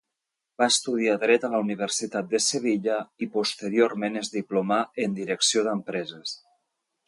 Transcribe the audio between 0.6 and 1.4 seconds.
Va estudiar